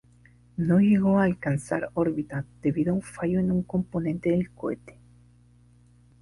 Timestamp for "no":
0.57-0.79